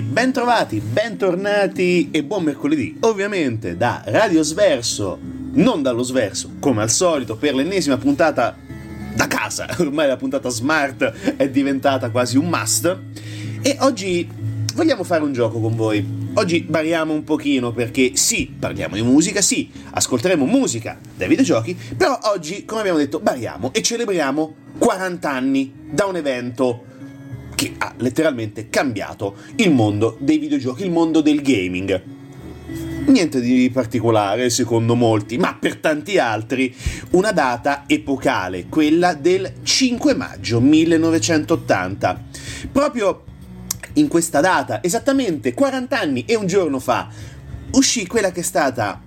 Bentrovati, 0.00 0.80
bentornati 0.80 2.08
e 2.10 2.22
buon 2.22 2.44
mercoledì, 2.44 2.96
ovviamente 3.00 3.76
da 3.76 4.02
Radio 4.06 4.42
Sverso, 4.42 5.18
non 5.52 5.82
dallo 5.82 6.02
Sverso, 6.02 6.52
come 6.60 6.82
al 6.82 6.90
solito, 6.90 7.36
per 7.36 7.54
l'ennesima 7.54 7.96
puntata 7.96 8.56
da 9.14 9.26
casa, 9.26 9.66
ormai 9.80 10.06
la 10.06 10.16
puntata 10.16 10.48
smart 10.48 11.36
è 11.36 11.48
diventata 11.48 12.10
quasi 12.10 12.36
un 12.36 12.48
must, 12.48 12.98
e 13.62 13.76
oggi 13.80 14.28
vogliamo 14.74 15.02
fare 15.02 15.22
un 15.22 15.32
gioco 15.32 15.58
con 15.60 15.74
voi. 15.74 16.24
Oggi 16.34 16.66
variamo 16.68 17.14
un 17.14 17.24
pochino 17.24 17.72
perché 17.72 18.12
sì, 18.14 18.54
parliamo 18.58 18.94
di 18.94 19.02
musica, 19.02 19.40
sì, 19.40 19.70
ascolteremo 19.90 20.44
musica 20.44 20.98
dai 21.16 21.28
videogiochi, 21.28 21.74
però 21.96 22.18
oggi, 22.24 22.66
come 22.66 22.80
abbiamo 22.80 22.98
detto, 22.98 23.20
variamo 23.22 23.72
e 23.72 23.80
celebriamo 23.80 24.54
40 24.78 25.30
anni 25.30 25.72
da 25.90 26.04
un 26.04 26.16
evento 26.16 26.84
che 27.56 27.74
ha 27.78 27.92
letteralmente 27.96 28.68
cambiato 28.68 29.34
il 29.56 29.72
mondo 29.72 30.16
dei 30.20 30.38
videogiochi, 30.38 30.84
il 30.84 30.92
mondo 30.92 31.20
del 31.20 31.42
gaming. 31.42 32.02
Niente 33.06 33.40
di 33.40 33.70
particolare 33.72 34.50
secondo 34.50 34.94
molti, 34.94 35.38
ma 35.38 35.56
per 35.58 35.76
tanti 35.76 36.18
altri 36.18 36.74
una 37.12 37.32
data 37.32 37.84
epocale, 37.86 38.66
quella 38.68 39.14
del 39.14 39.54
5 39.62 40.14
maggio 40.14 40.60
1980. 40.60 42.24
Proprio 42.70 43.24
in 43.94 44.08
questa 44.08 44.40
data, 44.40 44.82
esattamente 44.82 45.54
40 45.54 45.98
anni 45.98 46.24
e 46.26 46.36
un 46.36 46.46
giorno 46.46 46.78
fa, 46.78 47.08
uscì 47.72 48.06
quella 48.06 48.32
che 48.32 48.40
è 48.40 48.44
stata 48.44 49.00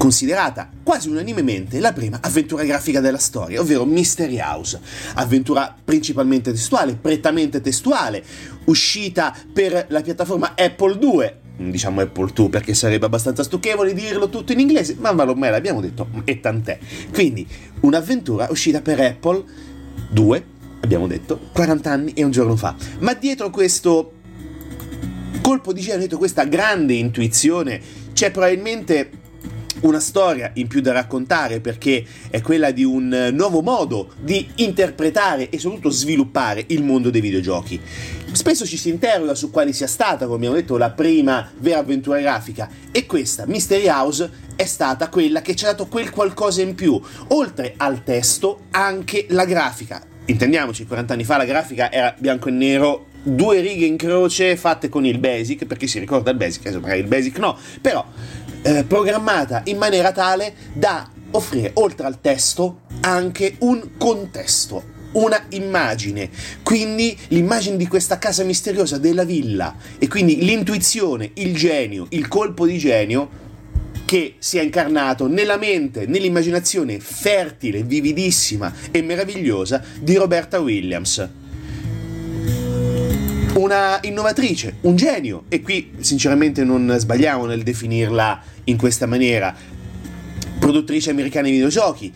considerata 0.00 0.70
quasi 0.82 1.10
unanimemente 1.10 1.78
la 1.78 1.92
prima 1.92 2.20
avventura 2.22 2.64
grafica 2.64 3.00
della 3.00 3.18
storia, 3.18 3.60
ovvero 3.60 3.84
Mystery 3.84 4.38
House, 4.40 4.80
avventura 5.16 5.76
principalmente 5.84 6.52
testuale, 6.52 6.94
prettamente 6.94 7.60
testuale, 7.60 8.24
uscita 8.64 9.36
per 9.52 9.84
la 9.90 10.00
piattaforma 10.00 10.54
Apple 10.56 10.96
2, 10.96 11.38
diciamo 11.58 12.00
Apple 12.00 12.30
2 12.32 12.48
perché 12.48 12.72
sarebbe 12.72 13.04
abbastanza 13.04 13.42
stucchevole 13.42 13.92
dirlo 13.92 14.30
tutto 14.30 14.52
in 14.52 14.60
inglese, 14.60 14.96
ma 14.98 15.10
ormai 15.10 15.50
l'abbiamo 15.50 15.82
detto 15.82 16.08
e 16.24 16.40
tant'è. 16.40 16.78
Quindi 17.12 17.46
un'avventura 17.80 18.46
uscita 18.48 18.80
per 18.80 19.00
Apple 19.00 19.44
2, 20.12 20.44
abbiamo 20.80 21.06
detto, 21.08 21.38
40 21.52 21.90
anni 21.90 22.12
e 22.14 22.24
un 22.24 22.30
giorno 22.30 22.56
fa. 22.56 22.74
Ma 23.00 23.12
dietro 23.12 23.50
questo 23.50 24.14
colpo 25.42 25.74
di 25.74 25.82
genio, 25.82 25.98
dietro 25.98 26.16
questa 26.16 26.44
grande 26.44 26.94
intuizione, 26.94 27.78
c'è 28.14 28.30
probabilmente 28.30 29.19
una 29.82 30.00
storia 30.00 30.50
in 30.54 30.66
più 30.66 30.80
da 30.80 30.92
raccontare 30.92 31.60
perché 31.60 32.04
è 32.30 32.40
quella 32.40 32.70
di 32.70 32.84
un 32.84 33.30
nuovo 33.32 33.62
modo 33.62 34.12
di 34.20 34.46
interpretare 34.56 35.48
e 35.48 35.58
soprattutto 35.58 35.90
sviluppare 35.90 36.64
il 36.68 36.82
mondo 36.82 37.10
dei 37.10 37.20
videogiochi. 37.20 37.80
Spesso 38.32 38.66
ci 38.66 38.76
si 38.76 38.88
interroga 38.88 39.34
su 39.34 39.50
quale 39.50 39.72
sia 39.72 39.86
stata, 39.86 40.24
come 40.24 40.36
abbiamo 40.36 40.54
detto, 40.54 40.76
la 40.76 40.90
prima 40.90 41.50
vera 41.58 41.80
avventura 41.80 42.20
grafica 42.20 42.68
e 42.90 43.06
questa, 43.06 43.46
Mystery 43.46 43.88
House, 43.88 44.30
è 44.54 44.64
stata 44.64 45.08
quella 45.08 45.40
che 45.42 45.56
ci 45.56 45.64
ha 45.64 45.68
dato 45.68 45.86
quel 45.86 46.10
qualcosa 46.10 46.62
in 46.62 46.74
più, 46.74 47.00
oltre 47.28 47.74
al 47.76 48.04
testo 48.04 48.64
anche 48.70 49.26
la 49.30 49.44
grafica. 49.44 50.02
Intendiamoci, 50.26 50.86
40 50.86 51.12
anni 51.14 51.24
fa 51.24 51.38
la 51.38 51.44
grafica 51.44 51.90
era 51.90 52.14
bianco 52.16 52.48
e 52.48 52.52
nero 52.52 53.06
due 53.22 53.60
righe 53.60 53.84
in 53.84 53.96
croce 53.96 54.56
fatte 54.56 54.88
con 54.88 55.04
il 55.04 55.18
basic, 55.18 55.66
perché 55.66 55.86
si 55.86 55.98
ricorda 55.98 56.30
il 56.30 56.36
basic, 56.36 56.66
il 56.66 57.06
basic 57.06 57.38
no, 57.38 57.56
però 57.80 58.04
eh, 58.62 58.84
programmata 58.84 59.62
in 59.66 59.78
maniera 59.78 60.12
tale 60.12 60.54
da 60.72 61.08
offrire 61.32 61.70
oltre 61.74 62.06
al 62.06 62.20
testo 62.20 62.80
anche 63.00 63.56
un 63.60 63.90
contesto 63.96 64.98
una 65.12 65.46
immagine, 65.50 66.30
quindi 66.62 67.16
l'immagine 67.28 67.76
di 67.76 67.88
questa 67.88 68.18
casa 68.18 68.44
misteriosa 68.44 68.96
della 68.98 69.24
villa 69.24 69.74
e 69.98 70.06
quindi 70.06 70.44
l'intuizione, 70.44 71.32
il 71.34 71.56
genio, 71.56 72.06
il 72.10 72.28
colpo 72.28 72.64
di 72.64 72.78
genio 72.78 73.48
che 74.04 74.36
si 74.38 74.58
è 74.58 74.62
incarnato 74.62 75.26
nella 75.26 75.56
mente, 75.56 76.06
nell'immaginazione 76.06 77.00
fertile, 77.00 77.82
vividissima 77.82 78.72
e 78.90 79.02
meravigliosa 79.02 79.82
di 80.00 80.14
Roberta 80.16 80.60
Williams. 80.60 81.28
Una 83.60 83.98
innovatrice, 84.04 84.76
un 84.82 84.96
genio, 84.96 85.44
e 85.50 85.60
qui 85.60 85.90
sinceramente 86.00 86.64
non 86.64 86.96
sbagliamo 86.98 87.44
nel 87.44 87.62
definirla 87.62 88.42
in 88.64 88.78
questa 88.78 89.04
maniera, 89.04 89.54
produttrice 90.58 91.10
americana 91.10 91.44
di 91.46 91.52
videogiochi, 91.52 92.10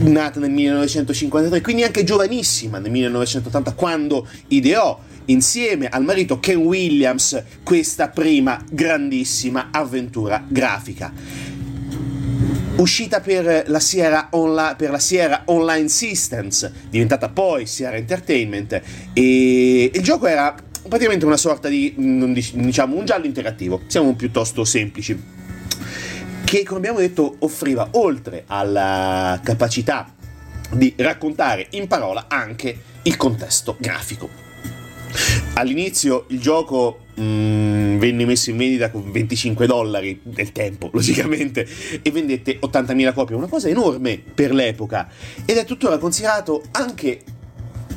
nata 0.00 0.40
nel 0.40 0.50
1953, 0.50 1.60
quindi 1.60 1.82
anche 1.82 2.02
giovanissima 2.02 2.78
nel 2.78 2.90
1980 2.90 3.74
quando 3.74 4.26
ideò 4.48 4.98
insieme 5.26 5.88
al 5.88 6.02
marito 6.02 6.40
Ken 6.40 6.56
Williams 6.56 7.42
questa 7.62 8.08
prima 8.08 8.64
grandissima 8.70 9.68
avventura 9.70 10.42
grafica. 10.48 11.12
Uscita 12.82 13.20
per 13.20 13.64
la, 13.68 13.78
Sierra 13.78 14.26
Onla- 14.30 14.74
per 14.76 14.90
la 14.90 14.98
Sierra 14.98 15.42
Online 15.44 15.86
Systems, 15.88 16.68
diventata 16.90 17.28
poi 17.28 17.64
Sierra 17.64 17.94
Entertainment, 17.94 18.80
e 19.12 19.90
il 19.94 20.02
gioco 20.02 20.26
era 20.26 20.52
praticamente 20.88 21.24
una 21.24 21.36
sorta 21.36 21.68
di, 21.68 21.94
diciamo, 21.96 22.96
un 22.96 23.04
giallo 23.04 23.26
interattivo, 23.26 23.82
siamo 23.86 24.16
piuttosto 24.16 24.64
semplici 24.64 25.16
che 26.44 26.64
come 26.64 26.80
abbiamo 26.80 26.98
detto 26.98 27.36
offriva 27.38 27.88
oltre 27.92 28.42
alla 28.48 29.40
capacità 29.44 30.12
di 30.72 30.92
raccontare 30.96 31.68
in 31.70 31.86
parola 31.86 32.24
anche 32.26 32.76
il 33.02 33.16
contesto 33.16 33.76
grafico. 33.78 34.28
All'inizio 35.54 36.24
il 36.30 36.40
gioco 36.40 37.01
mm, 37.20 37.98
venne 37.98 38.24
messo 38.24 38.50
in 38.50 38.56
vendita 38.56 38.90
con 38.90 39.10
25 39.10 39.66
dollari 39.66 40.20
del 40.22 40.52
tempo, 40.52 40.90
logicamente, 40.94 41.66
e 42.02 42.10
vendette 42.10 42.58
80.000 42.60 43.12
copie, 43.12 43.36
una 43.36 43.46
cosa 43.46 43.68
enorme 43.68 44.20
per 44.34 44.52
l'epoca, 44.52 45.08
ed 45.44 45.56
è 45.56 45.64
tuttora 45.64 45.98
considerato 45.98 46.62
anche 46.72 47.20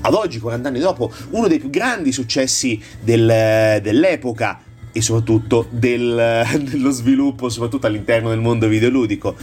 ad 0.01 0.13
oggi, 0.13 0.39
40 0.39 0.67
anni 0.67 0.79
dopo, 0.79 1.11
uno 1.31 1.47
dei 1.47 1.59
più 1.59 1.69
grandi 1.69 2.11
successi 2.11 2.79
del, 3.01 3.79
dell'epoca 3.81 4.61
e 4.91 5.01
soprattutto 5.01 5.67
del, 5.71 6.45
dello 6.61 6.91
sviluppo, 6.91 7.49
soprattutto 7.49 7.87
all'interno 7.87 8.29
del 8.29 8.39
mondo 8.39 8.67
videoludico. 8.67 9.35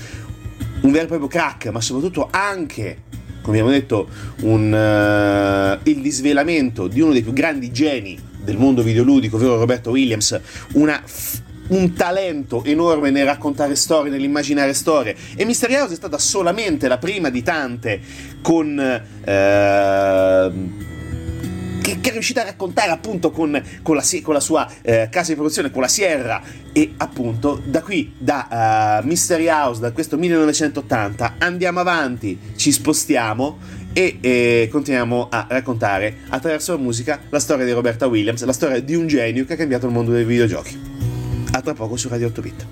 Un 0.83 0.91
vero 0.91 1.05
e 1.05 1.09
proprio 1.09 1.29
crack, 1.29 1.67
ma 1.67 1.81
soprattutto 1.81 2.29
anche, 2.31 3.03
come 3.41 3.59
abbiamo 3.59 3.71
detto, 3.71 4.09
un, 4.43 4.73
uh, 4.73 5.89
il 5.89 6.01
disvelamento 6.01 6.87
di 6.87 7.01
uno 7.01 7.13
dei 7.13 7.23
più 7.23 7.33
grandi 7.33 7.73
geni 7.73 8.19
del 8.43 8.57
mondo 8.57 8.83
videoludico, 8.83 9.37
ovvero 9.37 9.59
Roberto 9.59 9.91
Williams, 9.91 10.41
una 10.73 11.03
un 11.69 11.95
talento 11.95 12.65
enorme 12.65 13.11
nel 13.11 13.25
raccontare 13.25 13.75
storie, 13.77 14.11
nell'immaginare 14.11 14.75
storie. 14.75 15.17
E 15.37 15.45
Mystery 15.45 15.75
House 15.75 15.93
è 15.93 15.97
stata 15.97 16.19
solamente 16.19 16.89
la 16.89 16.99
prima 16.99 17.31
di 17.31 17.43
tante 17.43 18.01
con. 18.43 18.79
Eh, 19.25 20.91
che, 21.83 21.99
che, 22.01 22.11
è 22.11 22.13
riuscita 22.13 22.43
a 22.43 22.45
raccontare 22.45 22.93
appunto 22.93 23.33
con, 23.33 23.61
con, 23.83 23.97
la, 23.97 24.05
con 24.23 24.35
la, 24.35 24.41
sua 24.41 24.71
eh, 24.83 25.09
casa 25.11 25.31
di 25.31 25.35
produzione, 25.35 25.73
con 25.73 25.83
la 25.83 25.89
Sierra 25.89 26.41
e 26.73 26.95
appunto 26.97 27.61
da 27.65 27.83
qui, 27.83 28.15
da 28.17 29.01
uh, 29.03 29.07
Mystery 29.07 29.49
House, 29.49 29.81
da 29.81 29.91
questo 29.91 30.17
1980, 30.17 31.35
andiamo 31.39 31.81
avanti, 31.81 32.39
ci 32.55 32.71
spostiamo 32.71 33.59
e 33.93 34.19
eh, 34.21 34.69
continuiamo 34.71 35.29
a 35.31 35.47
raccontare 35.49 36.19
attraverso 36.29 36.73
la 36.73 36.79
musica 36.79 37.21
la 37.29 37.41
storia 37.41 37.65
di 37.65 37.73
Roberta 37.73 38.07
Williams, 38.07 38.45
la 38.45 38.53
storia 38.53 38.81
di 38.81 38.95
un 38.95 39.07
genio 39.07 39.45
che 39.45 39.55
ha 39.55 39.57
cambiato 39.57 39.87
il 39.87 39.93
mondo 39.93 40.13
dei 40.13 40.25
videogiochi. 40.25 40.79
A 41.53 41.61
tra 41.61 41.75
poco 41.75 41.97
su 41.97 42.09
Radio 42.09 42.29
8 42.29 42.41
Bit. 42.41 42.67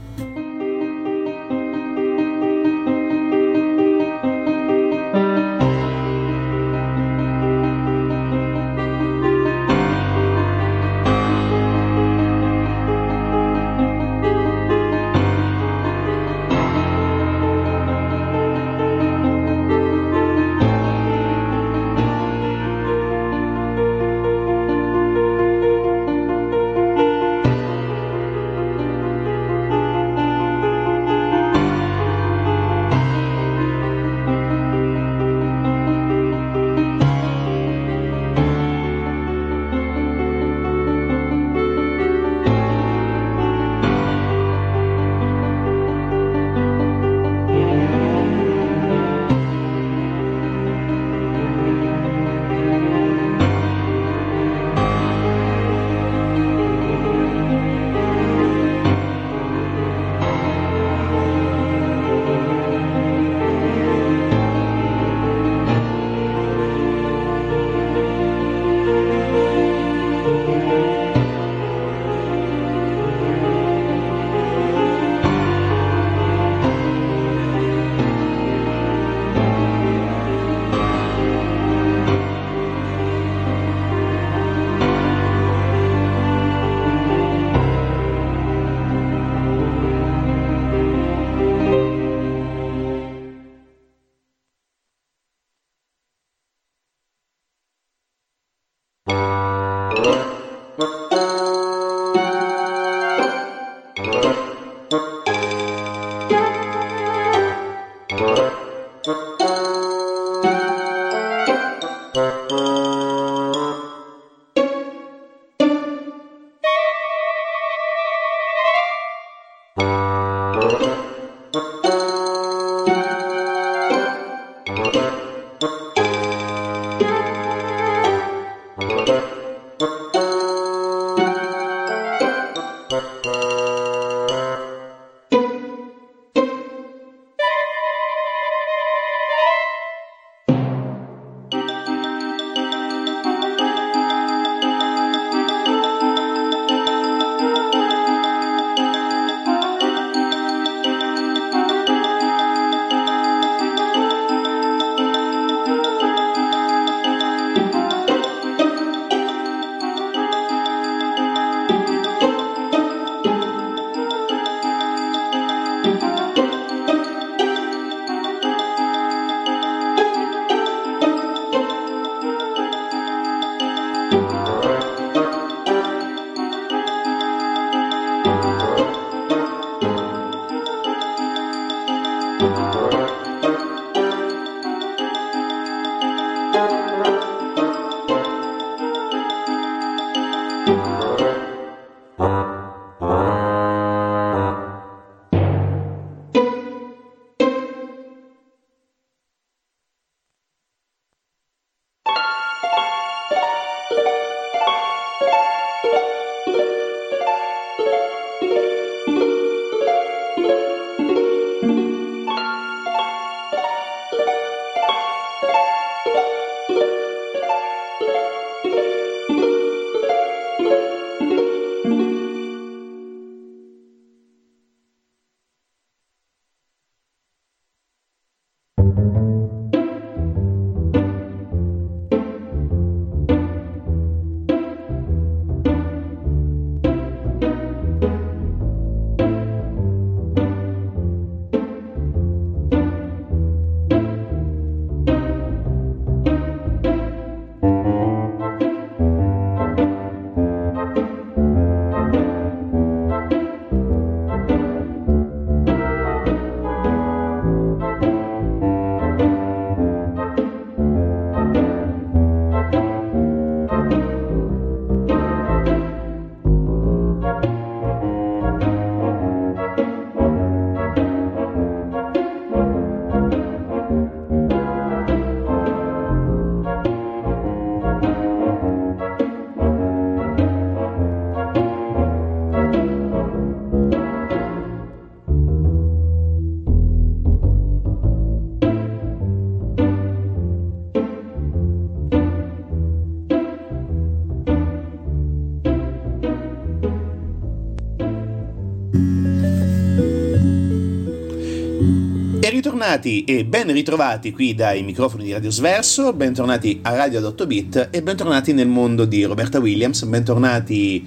Bentornati 302.80 303.25
e 303.25 303.45
ben 303.45 303.71
ritrovati 303.71 304.32
qui 304.32 304.54
dai 304.54 304.82
microfoni 304.82 305.25
di 305.25 305.32
Radio 305.32 305.50
Sverso, 305.50 306.14
bentornati 306.14 306.78
a 306.80 306.97
Radio 306.97 307.19
ad 307.19 307.26
8 307.26 307.47
bit 307.47 307.88
e 307.90 308.02
bentornati 308.02 308.54
nel 308.54 308.69
mondo 308.69 309.04
di 309.04 309.23
Roberta 309.25 309.58
Williams, 309.58 310.02
bentornati 310.04 311.06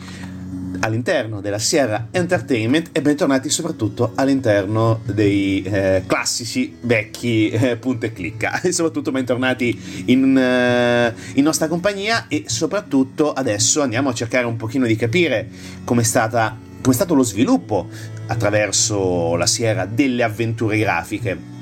all'interno 0.81 1.41
della 1.41 1.57
Sierra 1.57 2.09
Entertainment 2.11 2.89
e 2.91 3.01
bentornati 3.01 3.49
soprattutto 3.49 4.11
all'interno 4.13 5.01
dei 5.03 5.63
eh, 5.63 6.03
classici 6.05 6.77
vecchi 6.81 7.49
eh, 7.49 7.75
punto 7.77 8.05
e 8.05 8.13
clicca 8.13 8.61
e 8.61 8.71
soprattutto 8.71 9.09
bentornati 9.09 10.03
in, 10.05 10.37
eh, 10.37 11.13
in, 11.33 11.43
nostra 11.43 11.67
compagnia 11.67 12.27
e 12.27 12.43
soprattutto 12.45 13.33
adesso 13.33 13.81
andiamo 13.81 14.09
a 14.09 14.13
cercare 14.13 14.45
un 14.45 14.57
pochino 14.57 14.85
di 14.85 14.95
capire 14.95 15.49
come 15.83 16.01
è 16.01 16.05
stata 16.05 16.55
come 16.81 16.93
è 16.93 16.97
stato 16.97 17.15
lo 17.15 17.23
sviluppo 17.23 17.87
attraverso 18.27 19.35
la 19.37 19.47
Sierra 19.47 19.85
delle 19.85 20.21
avventure 20.21 20.77
grafiche. 20.77 21.53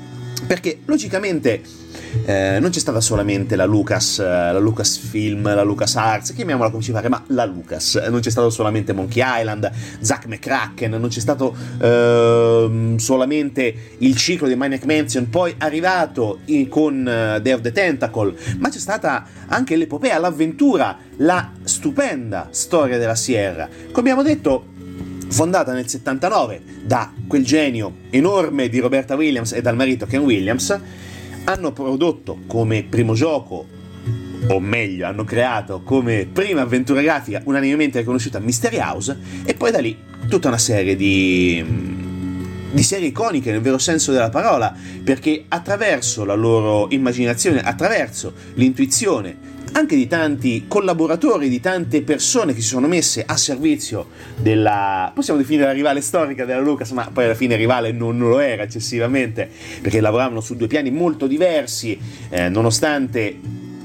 Perché 0.46 0.80
logicamente 0.84 1.62
eh, 2.24 2.58
non 2.60 2.70
c'è 2.70 2.78
stata 2.78 3.00
solamente 3.00 3.56
la 3.56 3.64
Lucas, 3.64 4.18
la 4.18 4.58
Lucasfilm, 4.58 5.54
la 5.54 5.62
LucasArts, 5.62 6.32
chiamiamola 6.34 6.70
come 6.70 6.82
ci 6.82 6.92
pare, 6.92 7.08
ma 7.08 7.22
la 7.28 7.44
Lucas. 7.44 7.94
Non 8.08 8.20
c'è 8.20 8.30
stato 8.30 8.50
solamente 8.50 8.92
Monkey 8.92 9.22
Island, 9.24 9.70
Zack 10.00 10.26
McCracken, 10.26 10.90
non 10.90 11.08
c'è 11.08 11.20
stato 11.20 11.54
eh, 11.80 12.94
solamente 12.96 13.74
il 13.98 14.16
ciclo 14.16 14.46
di 14.46 14.54
Maniac 14.54 14.84
Mansion, 14.84 15.28
poi 15.28 15.54
arrivato 15.58 16.40
in, 16.46 16.68
con 16.68 16.98
uh, 16.98 17.40
Day 17.40 17.52
of 17.52 17.60
the 17.60 17.72
Tentacle, 17.72 18.34
ma 18.58 18.68
c'è 18.68 18.78
stata 18.78 19.24
anche 19.46 19.76
l'epopea, 19.76 20.18
l'avventura, 20.18 20.98
la 21.18 21.50
stupenda 21.62 22.48
storia 22.50 22.98
della 22.98 23.14
Sierra. 23.14 23.68
Come 23.90 24.10
abbiamo 24.10 24.22
detto, 24.22 24.66
fondata 25.32 25.72
nel 25.72 25.88
79 25.88 26.60
da 26.84 27.10
quel 27.26 27.44
genio 27.44 27.94
enorme 28.10 28.68
di 28.68 28.78
Roberta 28.78 29.14
Williams 29.14 29.52
e 29.52 29.62
dal 29.62 29.74
marito 29.74 30.06
Ken 30.06 30.20
Williams, 30.20 30.78
hanno 31.44 31.72
prodotto 31.72 32.40
come 32.46 32.84
primo 32.84 33.14
gioco, 33.14 33.66
o 34.48 34.60
meglio, 34.60 35.06
hanno 35.06 35.24
creato 35.24 35.80
come 35.82 36.28
prima 36.30 36.60
avventura 36.60 37.00
grafica 37.00 37.40
unanimemente 37.44 37.98
riconosciuta 37.98 38.38
Mystery 38.38 38.78
House, 38.78 39.16
e 39.44 39.54
poi 39.54 39.70
da 39.70 39.78
lì 39.78 39.96
tutta 40.28 40.48
una 40.48 40.58
serie 40.58 40.94
di, 40.94 41.64
di 42.70 42.82
serie 42.82 43.08
iconiche 43.08 43.50
nel 43.50 43.62
vero 43.62 43.78
senso 43.78 44.12
della 44.12 44.30
parola, 44.30 44.74
perché 45.02 45.46
attraverso 45.48 46.24
la 46.24 46.34
loro 46.34 46.88
immaginazione, 46.90 47.62
attraverso 47.62 48.34
l'intuizione 48.54 49.60
anche 49.72 49.96
di 49.96 50.06
tanti 50.06 50.64
collaboratori, 50.68 51.48
di 51.48 51.60
tante 51.60 52.02
persone 52.02 52.54
che 52.54 52.60
si 52.60 52.68
sono 52.68 52.86
messe 52.86 53.22
a 53.26 53.36
servizio 53.36 54.08
della, 54.36 55.10
possiamo 55.14 55.38
definire 55.38 55.66
la 55.66 55.72
rivale 55.72 56.00
storica 56.00 56.44
della 56.44 56.60
Lucas, 56.60 56.90
ma 56.90 57.08
poi 57.12 57.24
alla 57.24 57.34
fine 57.34 57.56
rivale 57.56 57.92
non, 57.92 58.16
non 58.18 58.30
lo 58.30 58.38
era 58.38 58.62
eccessivamente, 58.62 59.48
perché 59.80 60.00
lavoravano 60.00 60.40
su 60.40 60.56
due 60.56 60.66
piani 60.66 60.90
molto 60.90 61.26
diversi, 61.26 61.98
eh, 62.28 62.48
nonostante 62.48 63.38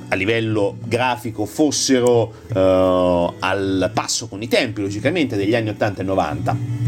a 0.10 0.16
livello 0.16 0.78
grafico 0.86 1.46
fossero 1.46 2.34
eh, 2.54 3.34
al 3.40 3.92
passo 3.94 4.28
con 4.28 4.42
i 4.42 4.48
tempi, 4.48 4.82
logicamente, 4.82 5.36
degli 5.36 5.56
anni 5.56 5.70
80 5.70 6.02
e 6.02 6.06
90 6.06 6.88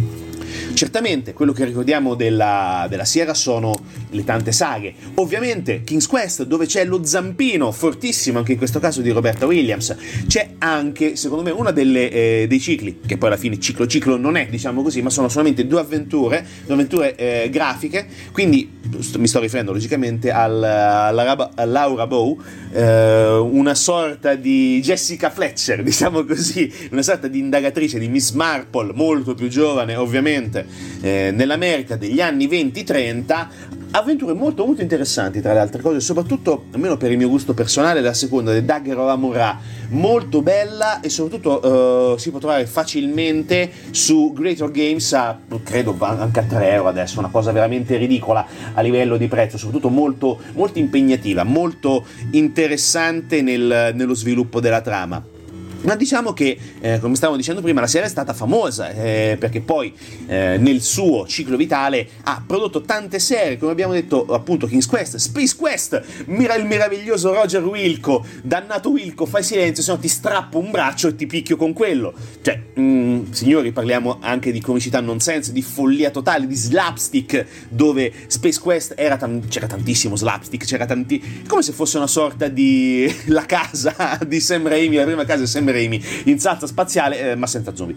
Certamente 0.79 1.33
quello 1.33 1.51
che 1.51 1.65
ricordiamo 1.65 2.15
della, 2.15 2.85
della 2.89 3.03
Sierra 3.03 3.33
sono 3.33 3.73
le 4.11 4.23
tante 4.23 4.51
saghe. 4.51 4.93
Ovviamente 5.15 5.83
King's 5.83 6.07
Quest, 6.07 6.43
dove 6.43 6.65
c'è 6.65 6.85
lo 6.85 7.03
zampino 7.03 7.71
fortissimo, 7.71 8.39
anche 8.39 8.53
in 8.53 8.57
questo 8.57 8.79
caso 8.79 9.01
di 9.01 9.09
Roberta 9.11 9.45
Williams. 9.45 9.95
C'è 10.27 10.51
anche, 10.59 11.15
secondo 11.15 11.43
me, 11.43 11.51
uno 11.51 11.69
eh, 11.69 12.45
dei 12.47 12.59
cicli, 12.59 12.99
che 13.05 13.17
poi 13.17 13.29
alla 13.29 13.37
fine 13.37 13.59
ciclo 13.59 13.85
ciclo 13.87 14.17
non 14.17 14.37
è, 14.37 14.47
diciamo 14.47 14.81
così, 14.81 15.01
ma 15.01 15.09
sono 15.09 15.29
solamente 15.29 15.67
due 15.67 15.79
avventure, 15.79 16.45
due 16.65 16.73
avventure 16.73 17.15
eh, 17.15 17.49
grafiche. 17.49 18.07
Quindi 18.31 18.77
mi 19.17 19.27
sto 19.27 19.39
riferendo 19.39 19.71
logicamente 19.71 20.31
al, 20.31 20.63
alla, 20.63 21.51
a 21.55 21.65
Laura 21.65 22.07
Bow, 22.07 22.39
eh, 22.71 23.37
una 23.37 23.75
sorta 23.75 24.35
di 24.35 24.81
Jessica 24.81 25.29
Fletcher, 25.29 25.83
diciamo 25.83 26.23
così, 26.23 26.71
una 26.91 27.01
sorta 27.01 27.27
di 27.27 27.39
indagatrice 27.39 27.99
di 27.99 28.07
Miss 28.07 28.31
Marple, 28.31 28.93
molto 28.93 29.33
più 29.33 29.47
giovane 29.47 29.95
ovviamente, 29.95 30.65
eh, 31.01 31.31
nell'America 31.33 31.95
degli 31.95 32.21
anni 32.21 32.47
20-30 32.47 33.47
avventure 33.91 34.33
molto 34.33 34.65
molto 34.65 34.81
interessanti 34.81 35.41
tra 35.41 35.53
le 35.53 35.59
altre 35.59 35.81
cose 35.81 35.99
soprattutto 35.99 36.65
almeno 36.71 36.95
per 36.95 37.09
il 37.09 37.17
mio 37.17 37.27
gusto 37.27 37.55
personale 37.55 38.01
la 38.01 38.13
seconda 38.13 38.53
di 38.53 38.63
Dagger 38.63 38.97
of 38.99 39.09
Amura 39.09 39.57
molto 39.89 40.43
bella 40.43 40.99
e 40.99 41.09
soprattutto 41.09 42.13
uh, 42.13 42.17
si 42.17 42.29
può 42.29 42.37
trovare 42.37 42.67
facilmente 42.67 43.71
su 43.89 44.31
Greater 44.33 44.69
Games 44.69 45.11
a 45.13 45.39
credo 45.63 45.95
anche 45.99 46.39
a 46.39 46.43
3 46.43 46.71
euro 46.71 46.89
adesso 46.89 47.17
una 47.17 47.29
cosa 47.29 47.51
veramente 47.51 47.97
ridicola 47.97 48.45
a 48.75 48.81
livello 48.81 49.17
di 49.17 49.27
prezzo 49.27 49.57
soprattutto 49.57 49.89
molto, 49.89 50.39
molto 50.53 50.77
impegnativa 50.77 51.43
molto 51.43 52.05
interessante 52.31 53.41
nel, 53.41 53.93
nello 53.95 54.13
sviluppo 54.13 54.59
della 54.59 54.81
trama 54.81 55.37
ma 55.81 55.95
diciamo 55.95 56.33
che, 56.33 56.57
eh, 56.81 56.99
come 56.99 57.15
stavo 57.15 57.35
dicendo 57.35 57.61
prima, 57.61 57.81
la 57.81 57.87
serie 57.87 58.07
è 58.07 58.09
stata 58.09 58.33
famosa 58.33 58.89
eh, 58.91 59.37
perché 59.39 59.61
poi 59.61 59.93
eh, 60.27 60.57
nel 60.59 60.81
suo 60.81 61.25
ciclo 61.27 61.57
vitale 61.57 62.07
ha 62.23 62.43
prodotto 62.45 62.81
tante 62.81 63.19
serie, 63.19 63.57
come 63.57 63.71
abbiamo 63.71 63.93
detto 63.93 64.25
appunto 64.27 64.67
King's 64.67 64.87
Quest, 64.87 65.15
Space 65.17 65.55
Quest, 65.55 66.01
mira 66.25 66.55
il 66.55 66.65
meraviglioso 66.65 67.33
Roger 67.33 67.63
Wilco, 67.63 68.25
dannato 68.43 68.89
Wilco, 68.89 69.25
fai 69.25 69.43
silenzio, 69.43 69.83
se 69.83 69.91
no 69.91 69.99
ti 69.99 70.07
strappo 70.07 70.57
un 70.59 70.71
braccio 70.71 71.07
e 71.07 71.15
ti 71.15 71.25
picchio 71.25 71.55
con 71.55 71.73
quello. 71.73 72.13
Cioè, 72.41 72.61
mh, 72.73 72.81
mm, 72.81 73.31
signori, 73.31 73.71
parliamo 73.71 74.17
anche 74.21 74.51
di 74.51 74.61
comicità 74.61 74.99
nonsense, 74.99 75.51
di 75.51 75.61
follia 75.61 76.09
totale, 76.09 76.47
di 76.47 76.55
slapstick, 76.55 77.45
dove 77.69 78.11
Space 78.27 78.59
Quest 78.59 78.93
era 78.97 79.17
tan- 79.17 79.47
c'era 79.47 79.67
tantissimo 79.67 80.15
slapstick, 80.15 80.65
c'era 80.65 80.85
tanti... 80.85 81.43
come 81.47 81.61
se 81.61 81.71
fosse 81.71 81.97
una 81.97 82.07
sorta 82.07 82.47
di... 82.47 83.13
la 83.27 83.45
casa 83.45 84.19
di 84.25 84.39
Sam 84.39 84.67
Raimi, 84.67 84.95
la 84.95 85.05
prima 85.05 85.25
casa 85.25 85.41
di 85.41 85.47
Sam 85.47 85.68
Raimi 85.71 86.03
in 86.25 86.39
salsa 86.39 86.67
spaziale, 86.67 87.31
eh, 87.31 87.35
ma 87.35 87.47
senza 87.47 87.75
zombie. 87.75 87.95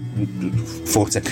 Forse. 0.85 1.23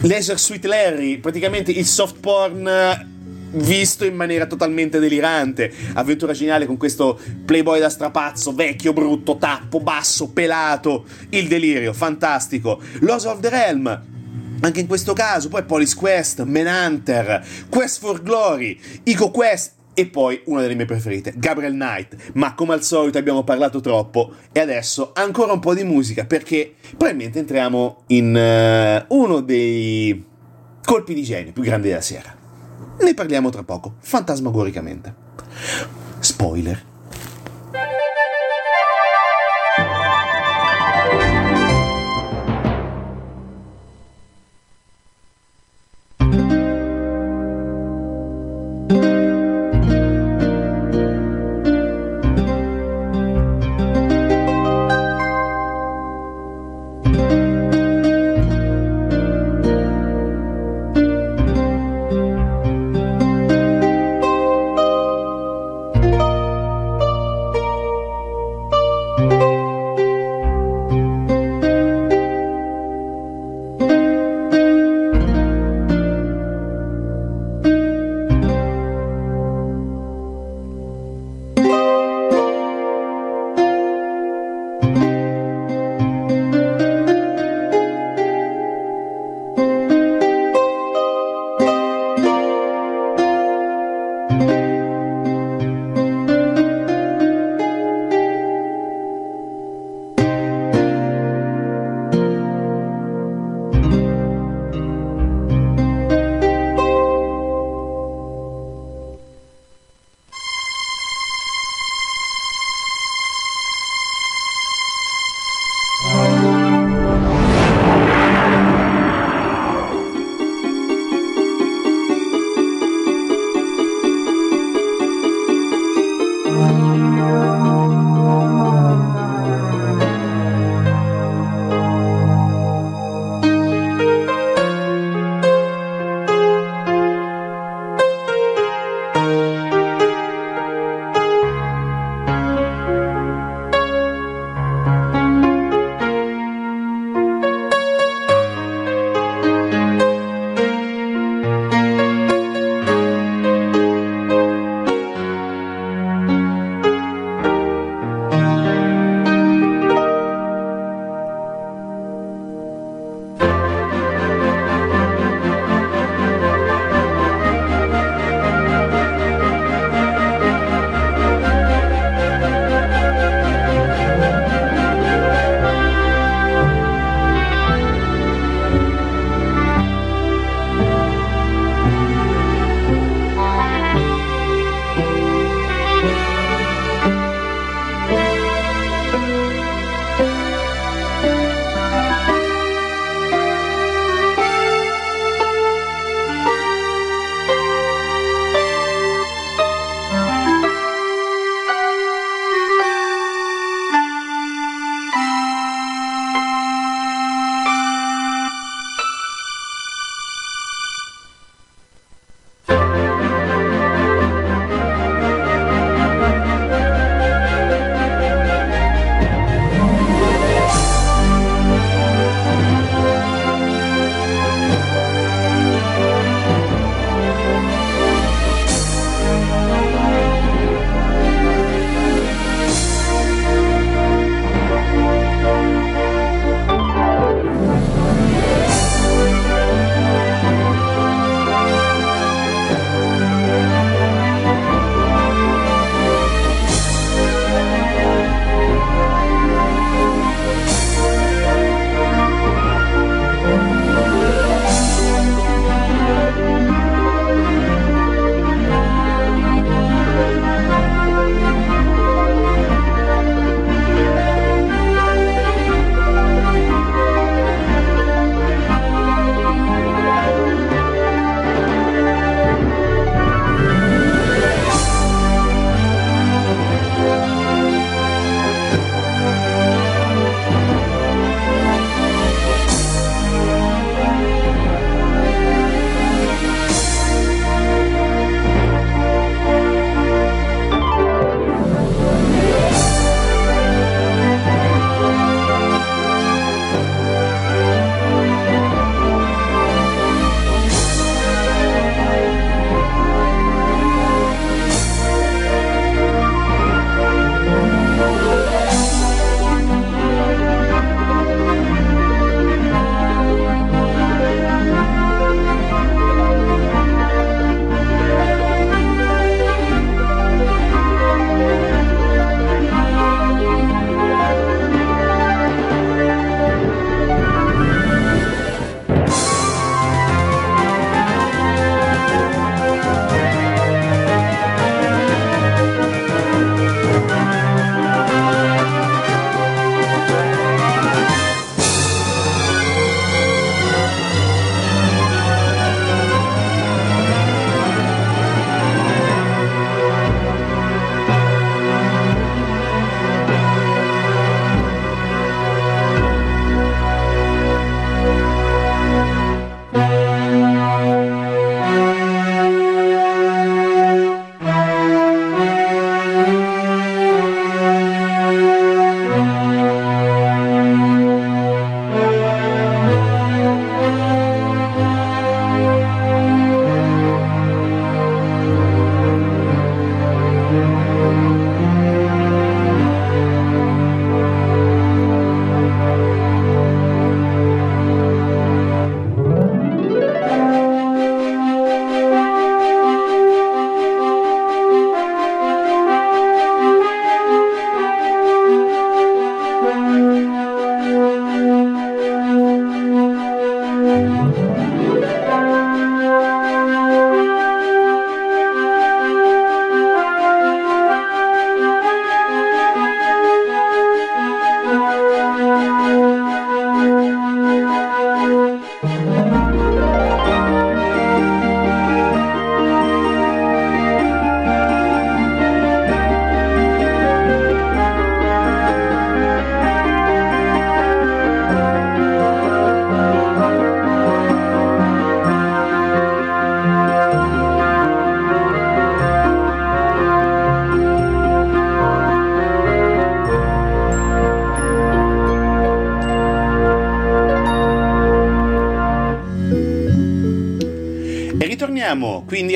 Laser 0.00 0.38
Sweet 0.38 0.64
Larry, 0.64 1.18
praticamente 1.18 1.70
il 1.70 1.86
soft 1.86 2.16
porn 2.20 2.66
eh, 2.66 3.06
visto 3.54 4.04
in 4.04 4.14
maniera 4.14 4.46
totalmente 4.46 4.98
delirante. 4.98 5.72
Avventura 5.94 6.32
geniale 6.32 6.66
con 6.66 6.76
questo 6.76 7.18
playboy 7.44 7.80
da 7.80 7.88
strapazzo, 7.88 8.54
vecchio, 8.54 8.92
brutto, 8.92 9.36
tappo, 9.36 9.80
basso, 9.80 10.28
pelato. 10.28 11.04
Il 11.30 11.48
delirio, 11.48 11.92
fantastico. 11.92 12.80
Lost 13.00 13.26
of 13.26 13.40
the 13.40 13.48
Realm. 13.48 14.02
Anche 14.60 14.80
in 14.80 14.86
questo 14.86 15.12
caso, 15.12 15.48
poi 15.48 15.62
Police 15.64 15.94
Quest, 15.94 16.42
Manhunter, 16.42 17.44
Quest 17.68 17.98
for 17.98 18.22
Glory, 18.22 18.78
Ico 19.02 19.30
Quest, 19.30 19.72
e 19.94 20.06
poi 20.06 20.42
una 20.46 20.60
delle 20.60 20.74
mie 20.74 20.84
preferite, 20.84 21.32
Gabriel 21.36 21.72
Knight. 21.72 22.32
Ma 22.34 22.54
come 22.54 22.74
al 22.74 22.82
solito 22.82 23.18
abbiamo 23.18 23.44
parlato 23.44 23.80
troppo 23.80 24.32
e 24.52 24.60
adesso 24.60 25.12
ancora 25.14 25.52
un 25.52 25.60
po' 25.60 25.74
di 25.74 25.84
musica 25.84 26.24
perché 26.24 26.74
probabilmente 26.96 27.38
entriamo 27.38 28.04
in 28.08 29.06
uh, 29.08 29.16
uno 29.16 29.40
dei 29.40 30.24
colpi 30.84 31.14
di 31.14 31.22
genio 31.22 31.52
più 31.52 31.62
grandi 31.62 31.88
della 31.88 32.00
sera. 32.00 32.34
Ne 33.00 33.14
parliamo 33.14 33.50
tra 33.50 33.62
poco, 33.62 33.94
fantasmagoricamente. 34.00 35.14
Spoiler. 36.18 36.93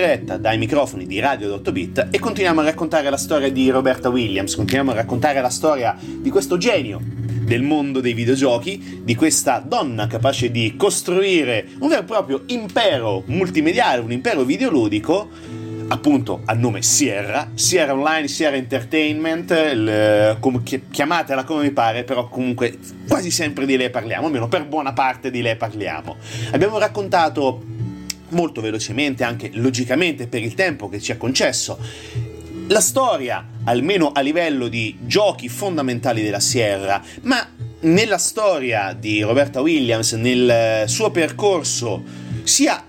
Diretta 0.01 0.37
dai 0.37 0.59
microfoni 0.59 1.07
di 1.07 1.19
Radio 1.19 1.55
8 1.55 1.73
Bit 1.73 2.09
e 2.13 2.21
continuiamo 2.21 2.61
a 2.61 2.65
raccontare 2.65 3.11
la 3.11 3.17
storia 3.17 3.51
di 3.51 3.69
Roberta 3.69 4.09
Williams, 4.09 4.55
continuiamo 4.55 4.93
a 4.93 4.95
raccontare 4.95 5.41
la 5.41 5.49
storia 5.49 5.97
di 6.01 6.31
questo 6.31 6.57
genio 6.57 7.01
del 7.03 7.63
mondo 7.63 7.99
dei 7.99 8.13
videogiochi, 8.13 9.01
di 9.03 9.17
questa 9.17 9.59
donna 9.59 10.07
capace 10.07 10.53
di 10.53 10.77
costruire 10.77 11.67
un 11.81 11.89
vero 11.89 12.03
e 12.03 12.05
proprio 12.05 12.43
impero 12.47 13.25
multimediale, 13.27 14.01
un 14.01 14.13
impero 14.13 14.45
videoludico 14.45 15.31
appunto 15.89 16.43
a 16.45 16.53
nome 16.53 16.81
Sierra, 16.83 17.51
Sierra 17.55 17.95
Online, 17.95 18.29
Sierra 18.29 18.55
Entertainment, 18.55 19.51
il, 19.51 20.37
come, 20.39 20.63
chiamatela 20.63 21.43
come 21.43 21.63
vi 21.63 21.73
pare, 21.73 22.05
però 22.05 22.29
comunque 22.29 22.79
quasi 23.09 23.33
sempre 23.33 23.67
di 23.67 23.77
lei 23.77 23.91
parliamo, 23.91 24.27
almeno 24.27 24.47
per 24.47 24.65
buona 24.65 24.93
parte 24.93 25.33
di 25.33 25.43
lei 25.43 25.57
parliamo. 25.57 26.19
Abbiamo 26.53 26.79
raccontato 26.79 27.78
molto 28.31 28.61
velocemente, 28.61 29.25
anche 29.25 29.51
logicamente 29.55 30.27
per 30.27 30.43
il 30.43 30.55
tempo 30.55 30.88
che 30.88 31.01
ci 31.01 31.12
ha 31.12 31.17
concesso, 31.17 31.79
la 32.69 32.81
storia, 32.81 33.47
almeno 33.64 34.12
a 34.12 34.21
livello 34.21 34.69
di 34.69 34.99
giochi 35.01 35.49
fondamentali 35.49 36.23
della 36.23 36.41
Sierra, 36.41 37.03
ma 37.23 37.47
nella 37.81 38.19
storia 38.19 38.93
di 38.93 39.23
Roberta 39.23 39.61
Williams, 39.61 40.12
nel 40.12 40.88
suo 40.88 41.11
percorso, 41.11 42.03
sia 42.43 42.85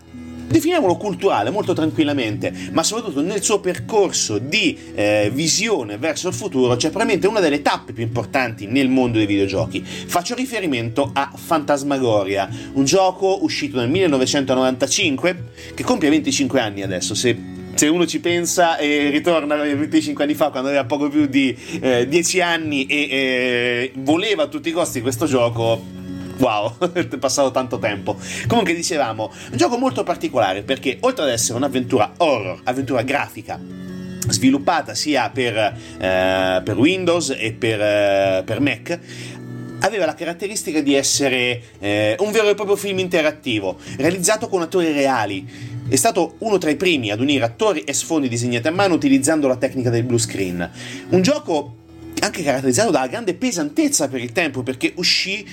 definiamolo 0.50 0.98
culturale 0.98 1.52
molto 1.52 1.74
tranquillamente, 1.74 2.52
ma 2.72 2.84
soprattutto 2.84 3.22
nel 3.22 3.44
suo 3.44 3.60
percorso 3.60 4.40
di 4.40 4.78
eh, 4.96 5.30
visione 5.32 5.98
verso 5.98 6.28
il 6.28 6.34
futuro 6.34 6.76
c'è 6.76 6.90
probabilmente 6.90 7.28
una 7.28 7.40
delle 7.40 7.62
tappe 7.62 7.94
più 7.94 8.04
importanti 8.04 8.66
nel 8.66 8.90
mondo 8.90 9.18
dei 9.18 9.28
videogiochi. 9.28 9.84
Faccio 9.84 10.34
riferimento 10.34 11.12
a 11.14 11.32
Fantasmagoria, 11.34 12.50
un 12.74 12.84
gioco 12.84 13.44
uscito 13.44 13.78
nel 13.78 13.90
1995 13.90 15.44
che 15.76 15.84
compie 15.84 16.10
25 16.10 16.60
anni 16.60 16.82
adesso, 16.82 17.14
se 17.14 17.58
se 17.76 17.88
uno 17.88 18.06
ci 18.06 18.20
pensa 18.20 18.76
e 18.76 19.10
ritorna 19.10 19.56
25 19.56 20.26
anni 20.26 20.34
fa 20.34 20.50
quando 20.50 20.68
aveva 20.68 20.84
poco 20.84 21.08
più 21.08 21.28
di 21.28 21.56
eh, 21.80 22.10
10 22.10 22.42
anni 22.42 22.86
e 22.88 23.08
eh, 23.10 23.92
voleva 24.00 24.44
a 24.44 24.48
tutti 24.48 24.68
i 24.68 24.74
costi 24.74 25.00
questo 25.00 25.26
gioco 25.28 25.99
wow, 26.40 26.78
è 26.94 27.06
passato 27.18 27.52
tanto 27.52 27.78
tempo. 27.80 28.18
Comunque 28.48 28.74
dicevamo, 28.74 29.32
un 29.52 29.58
gioco 29.58 29.78
molto 29.78 30.04
particolare 30.04 30.64
perché 30.64 30.98
oltre 31.02 31.24
ad 31.24 31.30
essere 31.30 31.58
un'avventura 31.58 32.14
horror, 32.18 32.62
avventura 32.64 33.02
grafica, 33.04 33.60
sviluppata 34.28 34.96
sia 34.96 35.30
per, 35.30 35.56
eh, 35.56 36.62
per 36.64 36.78
Windows 36.78 37.36
e 37.38 37.54
per, 37.54 37.82
eh, 37.82 38.44
per, 38.46 38.60
Mac, 38.60 39.00
aveva 39.82 40.06
la 40.06 40.14
caratteristica 40.14 40.82
di 40.82 40.94
essere 40.94 41.62
eh, 41.80 42.16
un 42.20 42.32
vero 42.32 42.50
e 42.50 42.56
proprio 42.56 42.76
film 42.76 43.00
interattivo, 43.00 43.78
realizzato 43.98 44.48
con 44.48 44.62
attori 44.62 44.92
reali. 44.92 45.78
È 45.88 45.96
stato 45.96 46.36
uno 46.40 46.60
tra 46.60 46.70
i 46.70 46.76
primi 46.76 47.10
ad 47.10 47.20
unire 47.20 47.46
attori 47.46 47.82
e 47.82 47.94
sfondi 47.94 48.28
disegnati 48.28 48.68
a 48.68 48.72
mano 48.72 48.94
utilizzando 48.94 49.48
la 49.48 49.56
tecnica 49.56 49.90
del 49.90 50.04
blue 50.04 50.20
screen. 50.20 50.70
Un 51.10 51.22
gioco 51.24 51.79
anche 52.20 52.44
caratterizzato 52.44 52.92
dalla 52.92 53.08
grande 53.08 53.34
pesantezza 53.34 54.08
per 54.08 54.22
il 54.22 54.32
tempo, 54.32 54.64
perché 54.64 54.94
uscì 54.96 55.46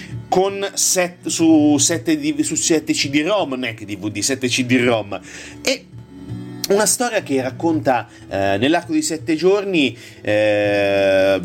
set, 0.74 1.28
su 1.28 1.76
7 1.78 2.42
su 2.42 2.54
7 2.54 2.92
CD-ROM, 2.92 3.50
non 3.50 3.64
è 3.64 3.74
che 3.74 3.84
DVD, 3.84 4.18
7 4.18 4.48
CD-ROM. 4.48 5.20
E 5.62 5.86
una 6.68 6.86
storia 6.86 7.22
che 7.22 7.40
racconta 7.42 8.08
eh, 8.28 8.56
nell'arco 8.58 8.92
di 8.92 9.02
sette 9.02 9.36
giorni 9.36 9.96
eh, 10.20 11.40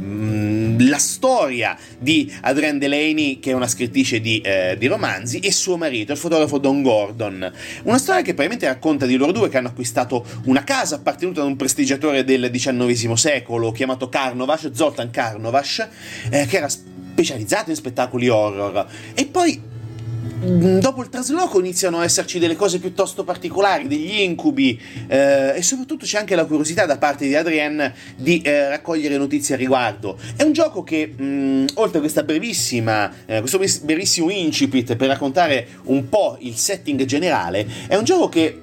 la 0.79 0.97
storia 0.97 1.77
di 1.97 2.31
Adrienne 2.41 2.79
Delaney, 2.79 3.39
che 3.39 3.51
è 3.51 3.53
una 3.53 3.67
scrittrice 3.67 4.19
di, 4.19 4.41
eh, 4.41 4.75
di, 4.79 4.87
romanzi, 4.87 5.39
e 5.39 5.51
suo 5.51 5.77
marito, 5.77 6.11
il 6.11 6.17
fotografo 6.17 6.57
Don 6.57 6.81
Gordon. 6.81 7.51
Una 7.83 7.97
storia 7.97 8.21
che 8.21 8.33
praticamente 8.33 8.67
racconta 8.67 9.05
di 9.05 9.15
loro 9.15 9.31
due 9.31 9.49
che 9.49 9.57
hanno 9.57 9.67
acquistato 9.67 10.25
una 10.45 10.63
casa 10.63 10.95
appartenuta 10.95 11.41
ad 11.41 11.47
un 11.47 11.55
prestigiatore 11.55 12.23
del 12.23 12.49
XIX 12.51 13.13
secolo 13.13 13.71
chiamato 13.71 14.09
Karnovash, 14.09 14.71
Zoltan 14.71 15.11
Karnovash, 15.11 15.87
eh, 16.29 16.45
che 16.47 16.57
era 16.57 16.69
specializzato 16.69 17.69
in 17.69 17.75
spettacoli 17.75 18.27
horror. 18.27 18.85
E 19.13 19.25
poi 19.25 19.69
Mm, 19.70 19.70
dopo 20.21 21.01
il 21.01 21.09
trasloco 21.09 21.59
iniziano 21.59 21.99
a 21.99 22.03
esserci 22.03 22.39
delle 22.39 22.55
cose 22.55 22.79
piuttosto 22.79 23.23
particolari, 23.23 23.87
degli 23.87 24.21
incubi 24.21 24.79
eh, 25.07 25.53
e 25.55 25.61
soprattutto 25.61 26.05
c'è 26.05 26.17
anche 26.17 26.35
la 26.35 26.45
curiosità 26.45 26.85
da 26.85 26.97
parte 26.97 27.27
di 27.27 27.35
Adrienne 27.35 27.93
di 28.15 28.41
eh, 28.41 28.69
raccogliere 28.69 29.17
notizie 29.17 29.55
a 29.55 29.57
riguardo. 29.57 30.17
È 30.35 30.43
un 30.43 30.53
gioco 30.53 30.83
che, 30.83 31.13
mh, 31.15 31.23
mm, 31.23 31.65
oltre 31.75 31.97
a 31.97 32.01
questa 32.01 32.23
brevissima, 32.23 33.11
eh, 33.25 33.39
questo 33.39 33.59
brevissimo 33.83 34.29
incipit 34.29 34.95
per 34.95 35.07
raccontare 35.07 35.67
un 35.85 36.07
po' 36.09 36.37
il 36.39 36.55
setting 36.55 37.03
generale, 37.05 37.67
è 37.87 37.95
un 37.95 38.03
gioco 38.03 38.29
che 38.29 38.61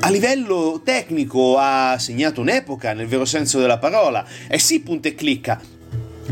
a 0.00 0.10
livello 0.10 0.82
tecnico 0.84 1.56
ha 1.58 1.96
segnato 1.98 2.40
un'epoca 2.40 2.92
nel 2.92 3.06
vero 3.06 3.24
senso 3.24 3.58
della 3.58 3.78
parola. 3.78 4.24
È 4.46 4.56
sì 4.56 4.80
punta 4.80 5.08
e 5.08 5.14
clicca, 5.14 5.60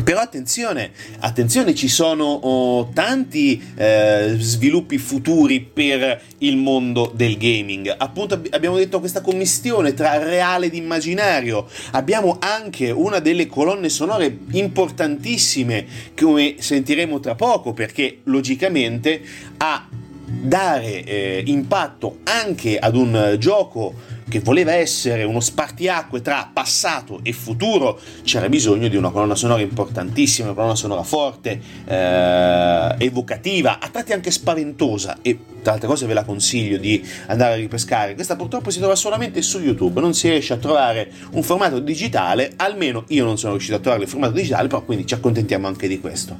però 0.02 0.20
attenzione, 0.20 0.90
attenzione, 1.20 1.74
ci 1.74 1.88
sono 1.88 2.24
oh, 2.24 2.88
tanti 2.92 3.62
eh, 3.76 4.35
sviluppi 4.38 4.98
futuri 4.98 5.61
per 5.61 6.20
il 6.38 6.57
mondo 6.57 7.12
del 7.14 7.37
gaming. 7.37 7.94
Appunto 7.96 8.40
abbiamo 8.50 8.76
detto 8.76 8.98
questa 8.98 9.20
commistione 9.20 9.94
tra 9.94 10.18
reale 10.18 10.66
ed 10.66 10.74
immaginario. 10.74 11.68
Abbiamo 11.92 12.38
anche 12.40 12.90
una 12.90 13.20
delle 13.20 13.46
colonne 13.46 13.88
sonore 13.88 14.37
importantissime, 14.50 15.87
come 16.18 16.57
sentiremo 16.59 17.20
tra 17.20 17.35
poco, 17.35 17.72
perché 17.72 18.18
logicamente 18.24 19.22
a 19.59 19.88
dare 20.26 21.04
eh, 21.04 21.42
impatto 21.46 22.18
anche 22.24 22.78
ad 22.78 22.96
un 22.96 23.37
gioco 23.38 23.94
che 24.28 24.40
voleva 24.40 24.72
essere 24.72 25.24
uno 25.24 25.40
spartiacque 25.40 26.22
tra 26.22 26.48
passato 26.52 27.20
e 27.22 27.32
futuro, 27.32 27.98
c'era 28.22 28.48
bisogno 28.48 28.88
di 28.88 28.96
una 28.96 29.10
colonna 29.10 29.34
sonora 29.34 29.60
importantissima, 29.60 30.48
una 30.48 30.56
colonna 30.56 30.74
sonora 30.74 31.02
forte, 31.02 31.60
eh, 31.84 32.94
evocativa, 32.98 33.78
a 33.80 33.88
tratti 33.88 34.12
anche 34.12 34.30
spaventosa 34.30 35.18
e 35.22 35.38
tra 35.62 35.72
altre 35.72 35.88
cose 35.88 36.06
ve 36.06 36.14
la 36.14 36.24
consiglio 36.24 36.76
di 36.76 37.02
andare 37.26 37.54
a 37.54 37.56
ripescare. 37.56 38.14
Questa 38.14 38.37
purtroppo 38.37 38.70
si 38.70 38.78
trova 38.78 38.94
solamente 38.94 39.42
su 39.42 39.60
YouTube, 39.60 40.00
non 40.00 40.14
si 40.14 40.28
riesce 40.28 40.52
a 40.52 40.56
trovare 40.56 41.10
un 41.32 41.42
formato 41.42 41.78
digitale, 41.78 42.52
almeno 42.56 43.04
io 43.08 43.24
non 43.24 43.38
sono 43.38 43.52
riuscito 43.52 43.76
a 43.76 43.80
trovare 43.80 44.04
il 44.04 44.08
formato 44.08 44.32
digitale, 44.32 44.68
però 44.68 44.82
quindi 44.82 45.06
ci 45.06 45.14
accontentiamo 45.14 45.66
anche 45.66 45.88
di 45.88 46.00
questo. 46.00 46.37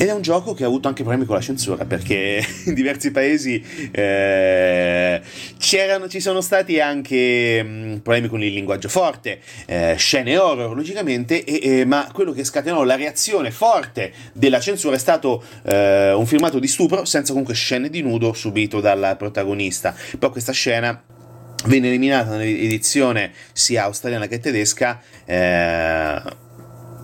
Ed 0.00 0.06
è 0.06 0.12
un 0.12 0.22
gioco 0.22 0.54
che 0.54 0.62
ha 0.62 0.68
avuto 0.68 0.86
anche 0.86 1.02
problemi 1.02 1.26
con 1.26 1.34
la 1.34 1.40
censura 1.42 1.84
perché 1.84 2.40
in 2.66 2.74
diversi 2.74 3.10
paesi 3.10 3.60
eh, 3.90 5.20
ci 5.58 6.20
sono 6.20 6.40
stati 6.40 6.78
anche 6.78 7.60
mh, 7.60 7.68
mm, 7.68 7.96
problemi 7.96 8.28
con 8.28 8.40
il 8.44 8.52
linguaggio 8.52 8.88
forte, 8.88 9.40
eh, 9.66 9.96
scene 9.98 10.38
horror 10.38 10.76
logicamente, 10.76 11.42
e, 11.42 11.80
e, 11.80 11.84
ma 11.84 12.08
quello 12.12 12.30
che 12.30 12.44
scatenò 12.44 12.84
la 12.84 12.94
reazione 12.94 13.50
forte 13.50 14.12
della 14.32 14.60
censura 14.60 14.94
è 14.94 15.00
stato 15.00 15.42
eh, 15.64 16.12
un 16.12 16.26
filmato 16.26 16.60
di 16.60 16.68
stupro 16.68 17.04
senza 17.04 17.32
comunque 17.32 17.54
scene 17.54 17.90
di 17.90 18.00
nudo 18.00 18.32
subito 18.34 18.80
dal 18.80 19.16
protagonista. 19.18 19.92
Però 20.16 20.30
questa 20.30 20.52
scena 20.52 21.02
venne 21.64 21.88
eliminata 21.88 22.36
nell'edizione 22.36 23.32
sia 23.52 23.82
australiana 23.82 24.28
che 24.28 24.38
tedesca. 24.38 25.00
Eh, 25.24 26.46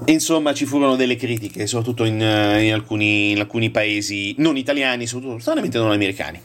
Insomma, 0.06 0.52
ci 0.52 0.66
furono 0.66 0.96
delle 0.96 1.16
critiche, 1.16 1.66
soprattutto 1.66 2.04
in, 2.04 2.20
eh, 2.20 2.64
in, 2.64 2.72
alcuni, 2.72 3.30
in 3.30 3.40
alcuni, 3.40 3.70
paesi 3.70 4.34
non 4.38 4.56
italiani, 4.56 5.06
soprattutto 5.06 5.38
stranamente 5.38 5.78
non 5.78 5.90
americani. 5.92 6.40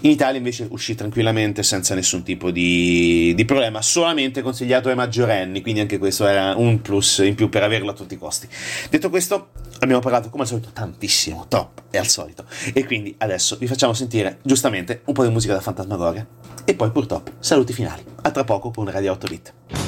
In 0.00 0.10
Italia 0.10 0.38
invece 0.38 0.66
uscì 0.70 0.94
tranquillamente 0.94 1.62
senza 1.62 1.94
nessun 1.94 2.22
tipo 2.22 2.50
di, 2.50 3.32
di, 3.34 3.44
problema, 3.44 3.82
solamente 3.82 4.42
consigliato 4.42 4.88
ai 4.88 4.94
maggiorenni, 4.94 5.60
quindi 5.60 5.80
anche 5.80 5.98
questo 5.98 6.26
era 6.26 6.54
un 6.56 6.80
plus 6.82 7.18
in 7.18 7.34
più 7.34 7.48
per 7.48 7.62
averlo 7.62 7.90
a 7.90 7.94
tutti 7.94 8.14
i 8.14 8.18
costi. 8.18 8.48
Detto 8.90 9.10
questo, 9.10 9.50
abbiamo 9.80 10.00
parlato 10.00 10.30
come 10.30 10.42
al 10.42 10.48
solito 10.48 10.70
tantissimo, 10.72 11.46
troppo, 11.48 11.82
è 11.90 11.98
al 11.98 12.06
solito, 12.06 12.44
e 12.72 12.84
quindi 12.84 13.14
adesso 13.18 13.56
vi 13.56 13.66
facciamo 13.66 13.92
sentire 13.92 14.38
giustamente 14.42 15.02
un 15.06 15.14
po' 15.14 15.24
di 15.24 15.30
musica 15.30 15.54
da 15.54 15.60
Fantasmagoria 15.60 16.26
e 16.64 16.74
poi 16.74 16.90
purtroppo 16.90 17.32
saluti 17.38 17.72
finali. 17.72 18.02
A 18.22 18.30
tra 18.30 18.44
poco 18.44 18.70
con 18.70 18.90
Radio 18.90 19.12
8 19.12 19.26
Bit. 19.26 19.83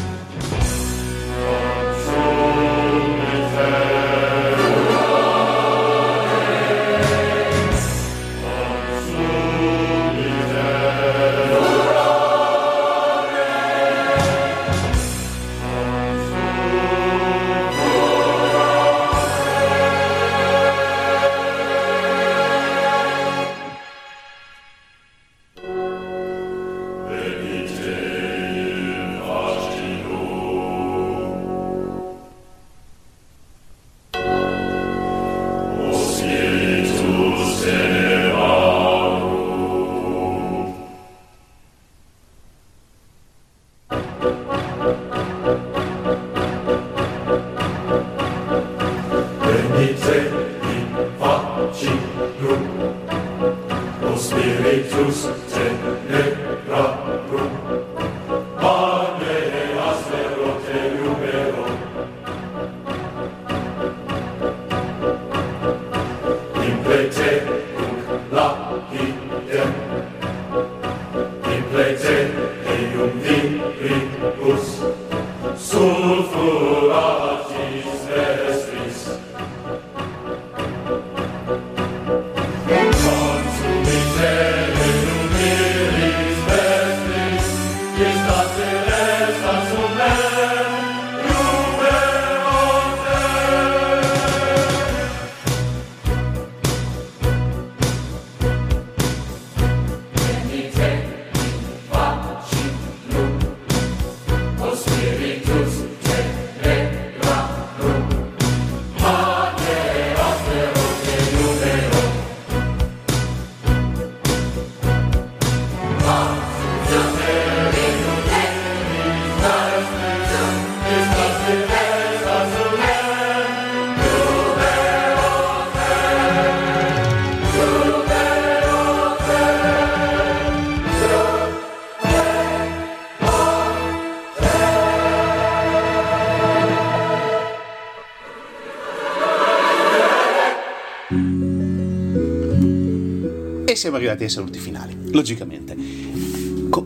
Siamo 143.76 143.96
arrivati 143.96 144.24
ai 144.24 144.30
saluti 144.30 144.58
finali, 144.58 144.96
logicamente. 145.12 145.76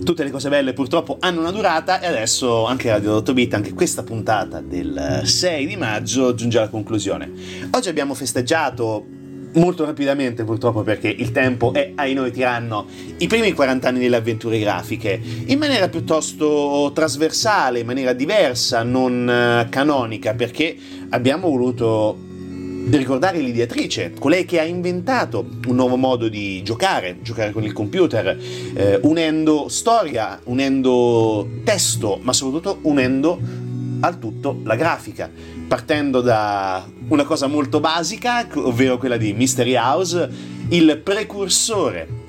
tutte 0.05 0.23
le 0.23 0.31
cose 0.31 0.49
belle 0.49 0.73
purtroppo 0.73 1.17
hanno 1.21 1.41
una 1.41 1.51
durata 1.51 2.01
e 2.01 2.07
adesso 2.07 2.65
anche 2.67 2.91
Radio 2.91 3.15
8 3.17 3.33
Bit, 3.33 3.55
anche 3.55 3.73
questa 3.73 4.03
puntata 4.03 4.61
del 4.61 5.23
6 5.25 5.67
di 5.67 5.77
maggio 5.77 6.35
giunge 6.35 6.59
alla 6.59 6.69
conclusione. 6.69 7.31
Oggi 7.71 7.89
abbiamo 7.89 8.15
festeggiato 8.15 9.19
molto 9.55 9.85
rapidamente 9.85 10.45
purtroppo 10.45 10.83
perché 10.83 11.09
il 11.09 11.33
tempo 11.33 11.73
è 11.73 11.93
ai 11.97 12.15
noi 12.15 12.31
tiranno 12.31 12.87
i 13.19 13.27
primi 13.27 13.53
40 13.53 13.89
anni 13.89 13.99
delle 13.99 14.17
avventure 14.17 14.59
grafiche 14.59 15.21
in 15.47 15.59
maniera 15.59 15.89
piuttosto 15.89 16.93
trasversale, 16.95 17.81
in 17.81 17.87
maniera 17.87 18.13
diversa, 18.13 18.83
non 18.83 19.29
eh, 19.29 19.69
canonica 19.69 20.35
perché 20.35 20.77
abbiamo 21.11 21.49
voluto 21.49 22.29
ricordare 22.97 23.39
l'ideatrice, 23.39 24.13
colei 24.19 24.45
che 24.45 24.61
ha 24.61 24.65
inventato 24.65 25.47
un 25.67 25.75
nuovo 25.75 25.97
modo 25.97 26.29
di 26.29 26.63
giocare, 26.63 27.19
giocare 27.23 27.53
con 27.53 27.63
il 27.65 27.73
computer, 27.73 28.39
eh, 28.75 28.99
unendo 29.03 29.69
storia, 29.69 30.41
unendo 30.45 31.49
testo, 31.65 32.19
ma 32.23 32.33
soprattutto 32.33 32.79
unendo 32.83 33.39
al 34.01 34.19
tutto 34.19 34.61
la 34.65 34.77
grafica, 34.77 35.31
partendo 35.69 36.21
da 36.21 36.85
una 37.09 37.25
cosa 37.25 37.47
molto 37.47 37.81
basica, 37.81 38.47
ovvero 38.55 38.99
quella 38.99 39.17
di 39.17 39.33
Mystery 39.33 39.75
House, 39.75 40.29
il 40.69 41.01
precursore 41.03 42.20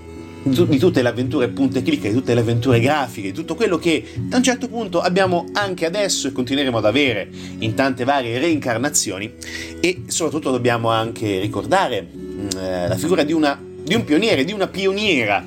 di 0.44 0.78
tutte 0.80 1.02
le 1.02 1.10
avventure 1.10 1.50
punte 1.50 1.80
e 1.80 1.82
clic, 1.84 2.02
di 2.02 2.14
tutte 2.14 2.34
le 2.34 2.40
avventure 2.40 2.80
grafiche, 2.80 3.30
di 3.30 3.34
tutto 3.34 3.56
quello 3.56 3.78
che 3.78 4.04
da 4.18 4.38
un 4.38 4.44
certo 4.44 4.68
punto 4.68 5.00
abbiamo 5.00 5.46
anche 5.54 5.86
adesso 5.86 6.28
e 6.28 6.32
continueremo 6.32 6.78
ad 6.78 6.86
avere 6.86 7.30
in 7.60 7.74
tante 7.76 8.04
varie 8.04 8.40
reincarnazioni. 8.40 9.34
E 9.80 10.04
soprattutto 10.08 10.52
dobbiamo 10.52 10.90
anche 10.90 11.40
ricordare 11.40 12.08
mm, 12.16 12.48
eh, 12.58 12.88
la 12.88 12.98
figura 12.98 13.24
di, 13.24 13.34
una, 13.34 13.60
di 13.62 13.94
un 13.94 14.04
pioniere, 14.04 14.44
di 14.44 14.52
una 14.52 14.68
pioniera 14.68 15.46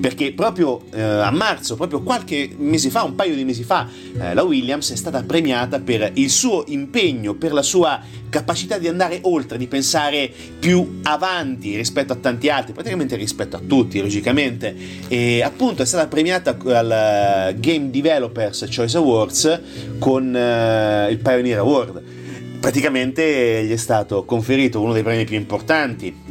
perché 0.00 0.32
proprio 0.32 0.82
eh, 0.92 1.00
a 1.00 1.30
marzo, 1.30 1.76
proprio 1.76 2.02
qualche 2.02 2.50
mese 2.56 2.90
fa, 2.90 3.02
un 3.02 3.14
paio 3.14 3.34
di 3.34 3.44
mesi 3.44 3.64
fa, 3.64 3.88
eh, 4.18 4.34
la 4.34 4.42
Williams 4.42 4.92
è 4.92 4.96
stata 4.96 5.22
premiata 5.22 5.80
per 5.80 6.10
il 6.14 6.30
suo 6.30 6.64
impegno, 6.68 7.34
per 7.34 7.52
la 7.52 7.62
sua 7.62 8.00
capacità 8.28 8.78
di 8.78 8.88
andare 8.88 9.20
oltre, 9.22 9.56
di 9.58 9.68
pensare 9.68 10.30
più 10.58 11.00
avanti 11.04 11.76
rispetto 11.76 12.12
a 12.12 12.16
tanti 12.16 12.48
altri, 12.48 12.72
praticamente 12.72 13.14
rispetto 13.16 13.56
a 13.56 13.60
tutti, 13.64 14.00
logicamente. 14.00 14.74
E 15.08 15.42
appunto 15.42 15.82
è 15.82 15.86
stata 15.86 16.08
premiata 16.08 16.56
al 16.64 17.54
Game 17.58 17.90
Developers 17.90 18.66
Choice 18.74 18.96
Awards 18.96 19.60
con 19.98 20.26
uh, 20.34 21.10
il 21.10 21.18
Pioneer 21.22 21.58
Award. 21.58 22.02
Praticamente 22.58 23.64
gli 23.64 23.72
è 23.72 23.76
stato 23.76 24.24
conferito 24.24 24.80
uno 24.80 24.92
dei 24.92 25.02
premi 25.02 25.24
più 25.24 25.36
importanti 25.36 26.23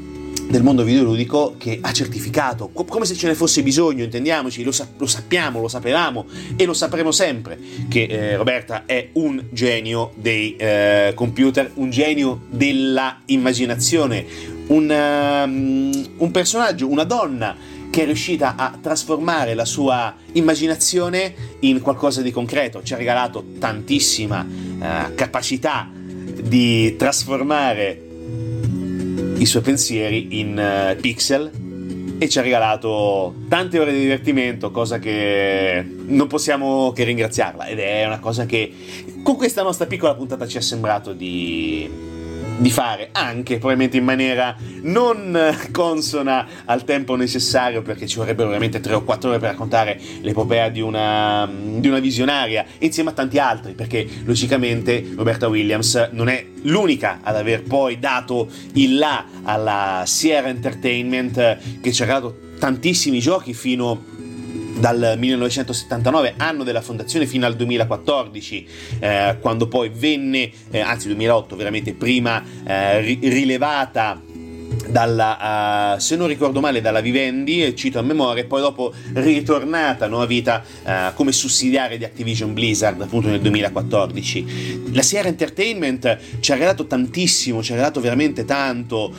del 0.50 0.64
mondo 0.64 0.84
videoludico 0.84 1.56
che 1.58 1.80
ha 1.82 1.92
certificato, 1.92 2.70
come 2.70 3.06
se 3.06 3.16
ce 3.16 3.28
ne 3.28 3.36
fosse 3.36 3.64
bisogno, 3.64 4.04
intendiamoci, 4.04 4.64
lo, 4.64 4.72
sa- 4.72 4.88
lo 4.98 5.08
sappiamo, 5.08 5.60
lo 5.60 5.68
sapevamo 5.68 6.26
e 6.56 6.66
lo 6.66 6.74
sapremo 6.74 7.12
sempre, 7.12 7.58
che 7.90 8.04
eh, 8.04 8.38
Roberta 8.38 8.86
è 8.86 9.10
un 9.14 9.46
genio 9.52 10.12
dei 10.16 10.56
eh, 10.56 11.14
computer, 11.16 11.72
un 11.76 11.90
genio 11.90 12.42
della 12.50 13.22
immaginazione, 13.26 14.26
un, 14.68 14.90
um, 14.90 16.08
un 16.18 16.32
personaggio, 16.32 16.88
una 16.88 17.04
donna 17.04 17.56
che 17.90 18.04
è 18.04 18.06
riuscita 18.06 18.56
a 18.56 18.76
trasformare 18.82 19.54
la 19.54 19.66
sua 19.66 20.16
immaginazione 20.32 21.34
in 21.60 21.80
qualcosa 21.82 22.22
di 22.22 22.32
concreto, 22.32 22.82
ci 22.82 22.94
ha 22.94 22.98
regalato 22.98 23.44
tantissima 23.60 24.44
uh, 24.44 25.14
capacità 25.14 25.92
di 25.94 26.96
trasformare 26.96 28.03
i 29.44 29.46
suoi 29.46 29.62
pensieri 29.62 30.40
in 30.40 30.58
uh, 30.58 31.00
pixel 31.00 31.52
e 32.18 32.30
ci 32.30 32.40
ha 32.40 32.42
regalato 32.42 33.36
tante 33.50 33.78
ore 33.78 33.92
di 33.92 34.00
divertimento, 34.00 34.72
cosa 34.72 35.00
che 35.00 35.86
non 36.06 36.28
possiamo 36.28 36.94
che 36.94 37.04
ringraziarla. 37.04 37.66
Ed 37.66 37.80
è 37.80 38.06
una 38.06 38.20
cosa 38.20 38.46
che 38.46 38.72
con 39.22 39.36
questa 39.36 39.62
nostra 39.62 39.86
piccola 39.86 40.16
puntata 40.16 40.48
ci 40.48 40.58
è 40.58 40.62
sembrato 40.62 41.12
di 41.12 41.90
di 42.58 42.70
fare 42.70 43.10
anche 43.12 43.58
probabilmente 43.58 43.98
in 43.98 44.04
maniera 44.04 44.56
non 44.82 45.38
consona 45.72 46.48
al 46.66 46.84
tempo 46.84 47.16
necessario 47.16 47.82
perché 47.82 48.08
ci 48.08 48.18
vorrebbero 48.18 48.50
veramente 48.50 48.80
3 48.80 48.94
o 48.94 49.04
4 49.04 49.30
ore 49.30 49.40
per 49.40 49.50
raccontare 49.52 50.00
l'epopea 50.22 50.70
di 50.70 50.82
una, 50.82 51.50
di 51.52 51.88
una 51.88 52.00
visionaria 52.00 52.66
insieme 52.80 53.10
a 53.10 53.14
tanti 53.14 53.40
altri 53.40 53.74
perché 53.74 54.08
logicamente 54.24 55.14
Roberta 55.16 55.48
Williams 55.48 56.10
non 56.12 56.30
è 56.30 56.46
l'unica 56.64 57.20
ad 57.24 57.36
aver 57.36 57.64
poi 57.64 58.00
dato 58.00 58.48
il 58.74 58.98
là 58.98 59.26
alla 59.44 60.04
Sierra 60.06 60.48
Entertainment 60.48 61.80
che 61.82 61.92
ci 61.92 62.02
ha 62.02 62.06
regalato 62.06 62.52
tantissimi 62.60 63.20
giochi 63.20 63.54
fino 63.54 63.92
a 63.92 64.13
dal 64.80 65.16
1979, 65.18 66.34
anno 66.38 66.64
della 66.64 66.82
fondazione, 66.82 67.26
fino 67.26 67.46
al 67.46 67.56
2014, 67.56 68.68
eh, 69.00 69.38
quando 69.40 69.68
poi 69.68 69.90
venne, 69.90 70.52
eh, 70.72 70.80
anzi 70.80 71.08
2008 71.08 71.56
veramente, 71.56 71.94
prima 71.94 72.44
eh, 72.66 73.02
rilevata 73.02 74.22
dalla, 74.88 75.96
uh, 75.96 76.00
se 76.00 76.16
non 76.16 76.28
ricordo 76.28 76.60
male, 76.60 76.82
dalla 76.82 77.02
Vivendi, 77.02 77.76
cito 77.76 78.00
a 78.00 78.02
memoria, 78.02 78.44
e 78.44 78.46
poi 78.46 78.62
dopo 78.62 78.94
ritornata 79.14 80.06
a 80.06 80.08
nuova 80.08 80.26
vita 80.26 80.64
uh, 80.84 81.14
come 81.14 81.32
sussidiaria 81.32 81.98
di 81.98 82.04
Activision 82.04 82.54
Blizzard 82.54 83.02
appunto 83.02 83.28
nel 83.30 83.42
2014. 83.42 84.92
La 84.94 85.02
Sierra 85.02 85.30
Entertainment 85.30 86.18
ci 86.40 86.52
ha 86.52 86.56
regalato 86.56 86.86
tantissimo, 86.86 87.64
ci 87.64 87.72
ha 87.72 87.76
regalato 87.76 88.02
veramente 88.02 88.46
tanto, 88.46 89.14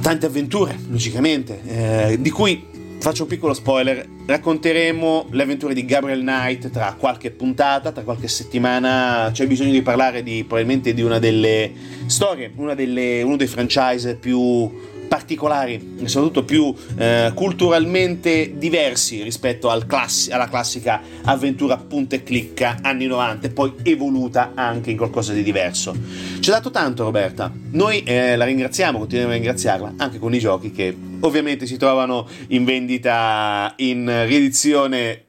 tante 0.00 0.26
avventure, 0.26 0.76
logicamente, 0.88 1.60
eh, 1.64 2.16
di 2.20 2.30
cui 2.30 2.70
faccio 3.02 3.24
un 3.24 3.28
piccolo 3.28 3.52
spoiler, 3.52 4.08
racconteremo 4.26 5.26
le 5.32 5.42
avventure 5.42 5.74
di 5.74 5.84
Gabriel 5.84 6.20
Knight 6.20 6.70
tra 6.70 6.94
qualche 6.96 7.32
puntata, 7.32 7.90
tra 7.90 8.04
qualche 8.04 8.28
settimana, 8.28 9.28
c'è 9.32 9.48
bisogno 9.48 9.72
di 9.72 9.82
parlare 9.82 10.22
di, 10.22 10.44
probabilmente 10.44 10.94
di 10.94 11.02
una 11.02 11.18
delle 11.18 11.72
storie, 12.06 12.52
una 12.54 12.76
delle, 12.76 13.22
uno 13.22 13.34
dei 13.34 13.48
franchise 13.48 14.14
più 14.14 14.70
particolari 15.12 15.96
soprattutto 16.04 16.42
più 16.42 16.74
eh, 16.96 17.32
culturalmente 17.34 18.54
diversi 18.56 19.22
rispetto 19.22 19.68
al 19.68 19.84
classi- 19.84 20.32
alla 20.32 20.48
classica 20.48 21.02
avventura 21.24 21.76
punta 21.76 22.16
e 22.16 22.22
clicca 22.22 22.78
anni 22.80 23.04
90 23.04 23.48
e 23.48 23.50
poi 23.50 23.74
evoluta 23.82 24.52
anche 24.54 24.90
in 24.90 24.96
qualcosa 24.96 25.34
di 25.34 25.42
diverso. 25.42 25.94
Ci 26.40 26.48
ha 26.48 26.54
dato 26.54 26.70
tanto 26.70 27.04
Roberta, 27.04 27.52
noi 27.72 28.02
eh, 28.04 28.36
la 28.36 28.46
ringraziamo, 28.46 28.96
continuiamo 29.00 29.32
a 29.32 29.36
ringraziarla 29.36 29.94
anche 29.98 30.18
con 30.18 30.32
i 30.32 30.38
giochi 30.38 30.70
che 30.70 30.96
ovviamente 31.20 31.66
si 31.66 31.76
trovano 31.76 32.26
in 32.48 32.64
vendita 32.64 33.74
in 33.76 34.24
riedizione 34.26 35.24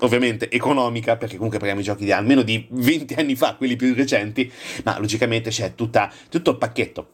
ovviamente 0.00 0.50
economica, 0.50 1.16
perché 1.16 1.36
comunque 1.36 1.56
parliamo 1.56 1.80
di 1.80 1.86
giochi 1.86 2.04
di 2.04 2.12
almeno 2.12 2.42
di 2.42 2.66
20 2.68 3.14
anni 3.14 3.36
fa, 3.36 3.54
quelli 3.54 3.76
più 3.76 3.94
recenti, 3.94 4.52
ma 4.82 4.98
logicamente 4.98 5.48
c'è 5.48 5.74
tutta, 5.74 6.12
tutto 6.28 6.50
il 6.50 6.58
pacchetto 6.58 7.08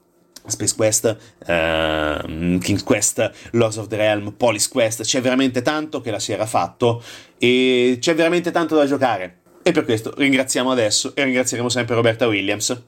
Space 0.46 0.74
Quest, 0.74 1.16
uh, 1.46 2.58
King's 2.58 2.82
Quest, 2.82 3.30
Lords 3.52 3.76
of 3.76 3.88
the 3.88 3.96
Realm, 3.96 4.32
Police 4.32 4.68
Quest, 4.68 5.02
c'è 5.02 5.20
veramente 5.20 5.62
tanto 5.62 6.00
che 6.00 6.10
la 6.10 6.18
si 6.18 6.32
era 6.32 6.46
fatto 6.46 7.02
e 7.38 7.98
c'è 8.00 8.14
veramente 8.14 8.50
tanto 8.50 8.76
da 8.76 8.86
giocare. 8.86 9.38
E 9.62 9.72
per 9.72 9.84
questo 9.84 10.12
ringraziamo 10.16 10.70
adesso 10.70 11.12
e 11.14 11.24
ringrazieremo 11.24 11.68
sempre 11.68 11.94
Roberta 11.94 12.26
Williams. 12.26 12.82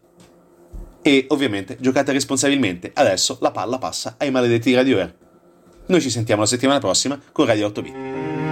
E 1.02 1.26
ovviamente 1.28 1.76
giocate 1.80 2.12
responsabilmente. 2.12 2.90
Adesso 2.94 3.38
la 3.40 3.50
palla 3.50 3.78
passa 3.78 4.14
ai 4.18 4.30
maledetti 4.30 4.74
Radio 4.74 4.98
Air. 4.98 5.14
Noi 5.86 6.00
ci 6.00 6.10
sentiamo 6.10 6.42
la 6.42 6.46
settimana 6.46 6.78
prossima 6.78 7.20
con 7.32 7.44
Radio 7.46 7.66
8 7.66 7.82
b 7.82 8.51